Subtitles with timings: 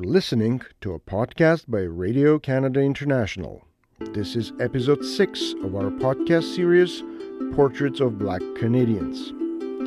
[0.00, 3.64] listening to a podcast by Radio Canada International.
[3.98, 7.02] This is episode 6 of our podcast series,
[7.54, 9.28] Portraits of Black Canadians.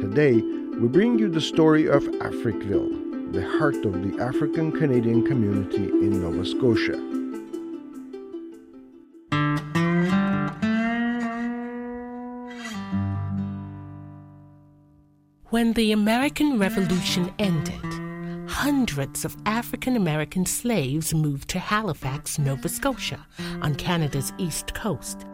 [0.01, 0.35] Today,
[0.79, 6.21] we bring you the story of Africville, the heart of the African Canadian community in
[6.21, 6.97] Nova Scotia.
[15.49, 17.86] When the American Revolution ended,
[18.57, 23.23] hundreds of African American slaves moved to Halifax, Nova Scotia,
[23.61, 25.27] on Canada's east coast.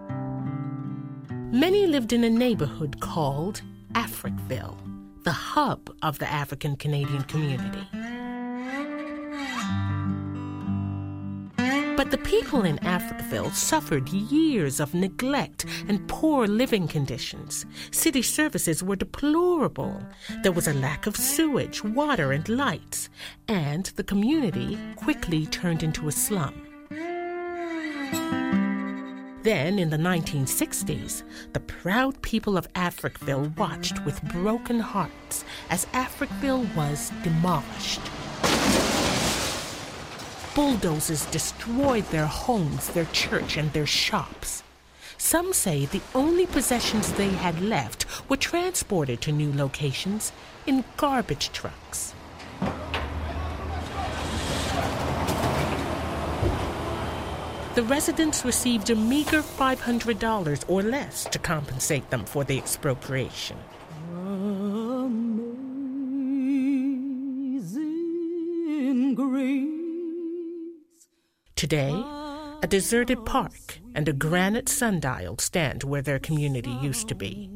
[1.30, 3.62] Many lived in a neighborhood called
[3.94, 4.76] Africville,
[5.24, 7.88] the hub of the African Canadian community.
[12.14, 17.66] The people in Africville suffered years of neglect and poor living conditions.
[17.90, 20.00] City services were deplorable.
[20.44, 23.10] There was a lack of sewage, water, and lights,
[23.48, 26.54] and the community quickly turned into a slum.
[29.42, 31.24] Then, in the 1960s,
[31.54, 38.02] the proud people of Africville watched with broken hearts as Africville was demolished.
[40.56, 44.62] Bulldozers destroyed their homes, their church, and their shops.
[45.18, 50.32] Some say the only possessions they had left were transported to new locations
[50.68, 52.14] in garbage trucks.
[57.74, 63.58] The residents received a meager $500 or less to compensate them for the expropriation.
[64.12, 65.56] Amazing
[69.16, 69.73] grace.
[71.56, 71.94] Today,
[72.62, 77.50] a deserted park and a granite sundial stand where their community used to be.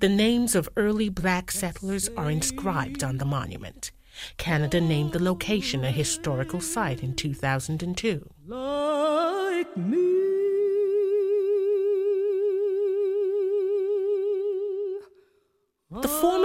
[0.00, 3.92] The names of early black settlers are inscribed on the monument.
[4.36, 8.28] Canada named the location a historical site in 2002.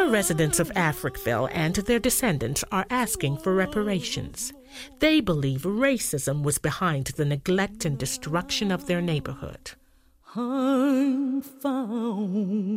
[0.06, 4.54] Former residents of Africville and their descendants are asking for reparations.
[5.00, 9.72] They believe racism was behind the neglect and destruction of their neighborhood.
[10.36, 12.76] I'm found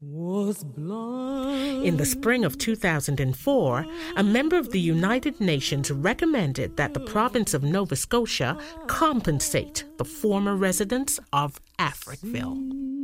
[0.00, 1.84] was blind.
[1.84, 3.86] In the spring of 2004,
[4.16, 10.04] a member of the United Nations recommended that the province of Nova Scotia compensate the
[10.04, 12.97] former residents of Africville.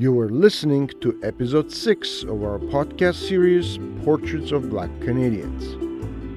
[0.00, 5.74] You are listening to episode 6 of our podcast series, Portraits of Black Canadians.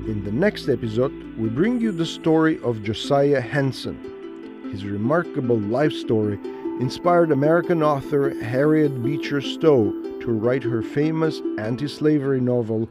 [0.05, 4.69] In the next episode, we bring you the story of Josiah Henson.
[4.69, 6.37] His remarkable life story
[6.81, 12.89] inspired American author Harriet Beecher Stowe to write her famous anti slavery novel,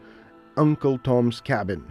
[0.57, 1.85] Uncle Tom's Cabin.